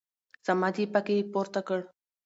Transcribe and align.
صمد 0.45 0.75
يې 0.81 0.85
په 0.93 0.99
کې 1.05 1.17
پورته 1.33 1.61
کړ. 1.67 1.79